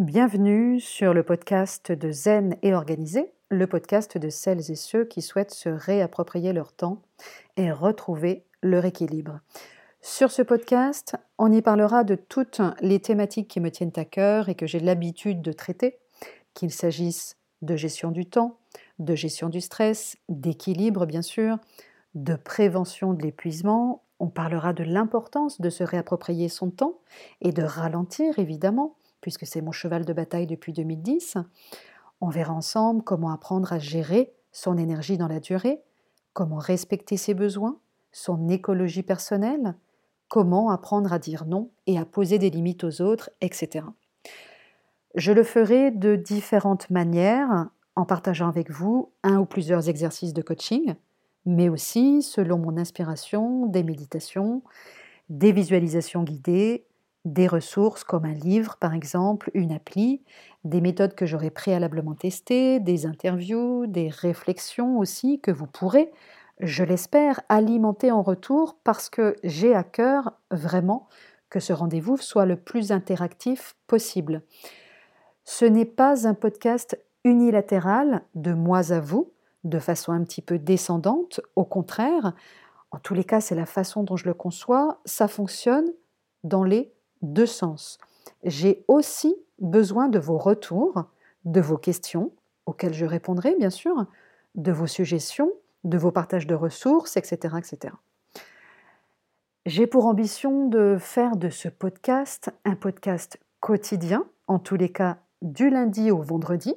[0.00, 5.20] Bienvenue sur le podcast de Zen et Organisé, le podcast de celles et ceux qui
[5.20, 7.02] souhaitent se réapproprier leur temps
[7.58, 9.40] et retrouver leur équilibre.
[10.00, 14.48] Sur ce podcast, on y parlera de toutes les thématiques qui me tiennent à cœur
[14.48, 15.98] et que j'ai l'habitude de traiter,
[16.54, 18.56] qu'il s'agisse de gestion du temps,
[19.00, 21.58] de gestion du stress, d'équilibre bien sûr,
[22.14, 24.02] de prévention de l'épuisement.
[24.18, 27.00] On parlera de l'importance de se réapproprier son temps
[27.42, 31.36] et de ralentir évidemment, puisque c'est mon cheval de bataille depuis 2010.
[32.20, 35.80] On verra ensemble comment apprendre à gérer son énergie dans la durée,
[36.32, 37.78] comment respecter ses besoins,
[38.12, 39.74] son écologie personnelle,
[40.28, 43.86] comment apprendre à dire non et à poser des limites aux autres, etc.
[45.14, 50.42] Je le ferai de différentes manières en partageant avec vous un ou plusieurs exercices de
[50.42, 50.94] coaching,
[51.46, 54.62] mais aussi selon mon inspiration, des méditations,
[55.28, 56.86] des visualisations guidées,
[57.24, 60.22] des ressources comme un livre par exemple, une appli,
[60.64, 66.10] des méthodes que j'aurai préalablement testées, des interviews, des réflexions aussi que vous pourrez
[66.60, 71.08] je l'espère, alimenter en retour parce que j'ai à cœur vraiment
[71.48, 74.42] que ce rendez-vous soit le plus interactif possible.
[75.44, 79.32] Ce n'est pas un podcast unilatéral de moi à vous,
[79.64, 82.34] de façon un petit peu descendante, au contraire,
[82.90, 85.90] en tous les cas c'est la façon dont je le conçois, ça fonctionne
[86.44, 87.98] dans les deux sens.
[88.44, 91.04] J'ai aussi besoin de vos retours,
[91.44, 92.32] de vos questions,
[92.66, 94.06] auxquelles je répondrai bien sûr,
[94.54, 95.50] de vos suggestions,
[95.84, 97.56] de vos partages de ressources, etc.
[97.58, 97.94] etc.
[99.66, 105.18] J'ai pour ambition de faire de ce podcast un podcast quotidien, en tous les cas
[105.42, 106.74] du lundi au vendredi.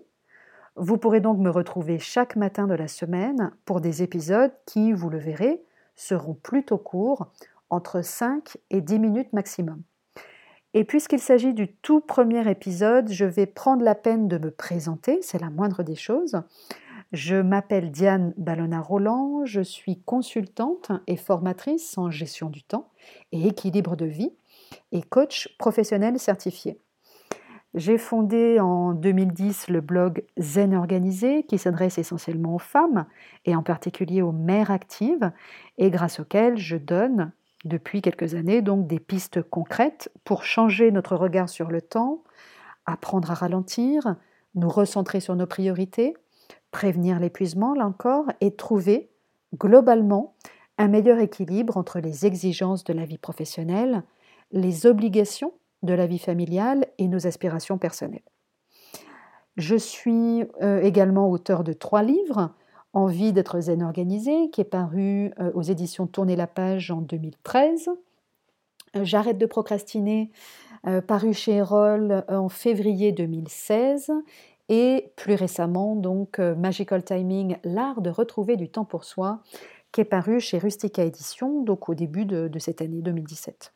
[0.76, 5.10] Vous pourrez donc me retrouver chaque matin de la semaine pour des épisodes qui, vous
[5.10, 5.64] le verrez,
[5.96, 7.28] seront plutôt courts,
[7.70, 9.82] entre 5 et 10 minutes maximum.
[10.76, 15.20] Et puisqu'il s'agit du tout premier épisode, je vais prendre la peine de me présenter,
[15.22, 16.42] c'est la moindre des choses.
[17.12, 22.90] Je m'appelle Diane Ballona-Roland, je suis consultante et formatrice en gestion du temps
[23.32, 24.32] et équilibre de vie
[24.92, 26.80] et coach professionnel certifié.
[27.76, 33.06] J'ai fondé en 2010 le blog Zen Organisé qui s'adresse essentiellement aux femmes
[33.46, 35.32] et en particulier aux mères actives
[35.78, 37.32] et grâce auquel je donne
[37.64, 42.24] depuis quelques années donc des pistes concrètes pour changer notre regard sur le temps,
[42.86, 44.16] apprendre à ralentir,
[44.56, 46.16] nous recentrer sur nos priorités
[46.74, 49.10] prévenir l'épuisement, là encore, et trouver
[49.56, 50.36] globalement
[50.78, 54.04] un meilleur équilibre entre les exigences de la vie professionnelle,
[54.52, 55.54] les obligations
[55.84, 58.24] de la vie familiale et nos aspirations personnelles.
[59.56, 62.54] Je suis euh, également auteur de trois livres,
[62.94, 67.90] Envie d'être zen organisé, qui est paru euh, aux éditions Tourner la page en 2013.
[68.96, 70.32] Euh, J'arrête de procrastiner,
[71.08, 74.12] paru chez Erol en février 2016
[74.70, 79.42] et plus récemment donc euh, Magical Timing, l'art de retrouver du temps pour soi,
[79.92, 83.74] qui est paru chez Rustica Édition, donc au début de, cette année 2017.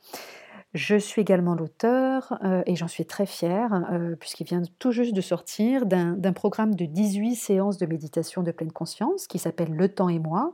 [0.73, 5.13] Je suis également l'auteur, euh, et j'en suis très fière, euh, puisqu'il vient tout juste
[5.13, 9.89] de sortir, d'un programme de 18 séances de méditation de pleine conscience qui s'appelle Le
[9.89, 10.53] temps et moi,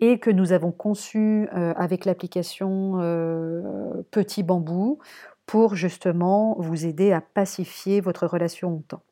[0.00, 2.98] et que nous avons conçu avec l'application
[4.12, 5.00] Petit Bambou
[5.46, 9.02] pour justement vous aider à pacifier votre relation au temps.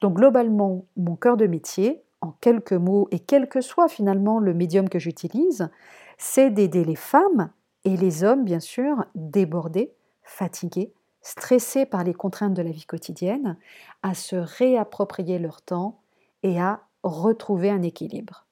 [0.00, 4.54] Donc globalement, mon cœur de métier, en quelques mots, et quel que soit finalement le
[4.54, 5.70] médium que j'utilise,
[6.18, 7.50] c'est d'aider les femmes
[7.84, 9.92] et les hommes, bien sûr, débordés,
[10.22, 10.92] fatigués,
[11.22, 13.56] stressés par les contraintes de la vie quotidienne,
[14.02, 16.00] à se réapproprier leur temps
[16.42, 18.46] et à retrouver un équilibre.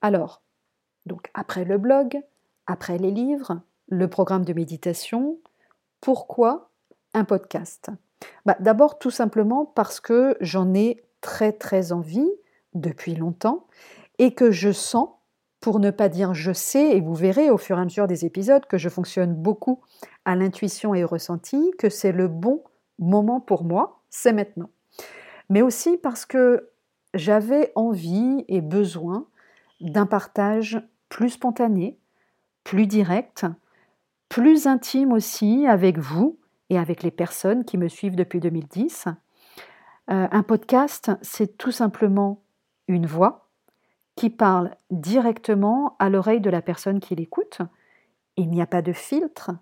[0.00, 0.42] Alors,
[1.06, 2.20] donc après le blog,
[2.66, 5.38] après les livres, le programme de méditation,
[6.00, 6.70] pourquoi
[7.14, 7.90] un podcast?
[8.44, 12.30] Bah, D'abord tout simplement parce que j'en ai très très envie
[12.74, 13.66] depuis longtemps
[14.18, 15.10] et que je sens,
[15.60, 18.24] pour ne pas dire je sais, et vous verrez au fur et à mesure des
[18.24, 19.80] épisodes que je fonctionne beaucoup
[20.24, 22.62] à l'intuition et au ressenti, que c'est le bon
[22.98, 24.70] moment pour moi, c'est maintenant.
[25.50, 26.70] Mais aussi parce que
[27.14, 29.26] j'avais envie et besoin
[29.80, 31.98] d'un partage plus spontané,
[32.64, 33.46] plus direct,
[34.28, 36.38] plus intime aussi avec vous,
[36.70, 39.06] et avec les personnes qui me suivent depuis 2010.
[40.10, 42.42] Euh, un podcast, c'est tout simplement
[42.88, 43.47] une voix
[44.18, 47.60] qui parle directement à l'oreille de la personne qui l'écoute.
[48.36, 49.52] Il n'y a pas de filtre,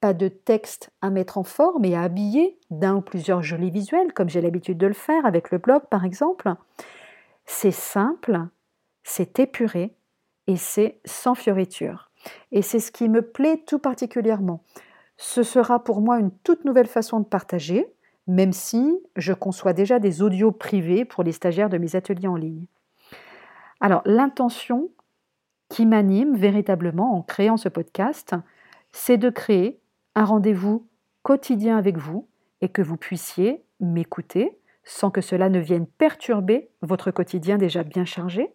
[0.00, 4.14] pas de texte à mettre en forme et à habiller d'un ou plusieurs jolis visuels,
[4.14, 6.54] comme j'ai l'habitude de le faire avec le blog par exemple.
[7.44, 8.40] C'est simple,
[9.02, 9.94] c'est épuré
[10.46, 12.10] et c'est sans fioriture.
[12.52, 14.62] Et c'est ce qui me plaît tout particulièrement.
[15.18, 17.86] Ce sera pour moi une toute nouvelle façon de partager,
[18.26, 22.36] même si je conçois déjà des audios privés pour les stagiaires de mes ateliers en
[22.36, 22.64] ligne.
[23.80, 24.90] Alors, l'intention
[25.68, 28.34] qui m'anime véritablement en créant ce podcast,
[28.92, 29.80] c'est de créer
[30.14, 30.86] un rendez-vous
[31.22, 32.28] quotidien avec vous
[32.60, 38.04] et que vous puissiez m'écouter sans que cela ne vienne perturber votre quotidien déjà bien
[38.04, 38.54] chargé.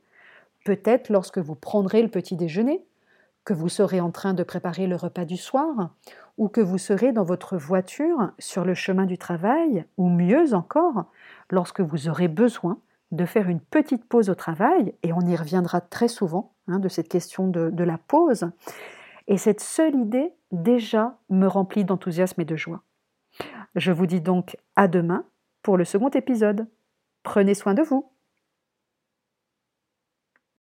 [0.65, 2.85] Peut-être lorsque vous prendrez le petit déjeuner,
[3.43, 5.91] que vous serez en train de préparer le repas du soir,
[6.37, 11.05] ou que vous serez dans votre voiture sur le chemin du travail, ou mieux encore,
[11.49, 12.79] lorsque vous aurez besoin
[13.11, 16.87] de faire une petite pause au travail, et on y reviendra très souvent hein, de
[16.87, 18.51] cette question de, de la pause.
[19.27, 22.83] Et cette seule idée déjà me remplit d'enthousiasme et de joie.
[23.75, 25.25] Je vous dis donc à demain
[25.61, 26.67] pour le second épisode.
[27.23, 28.11] Prenez soin de vous.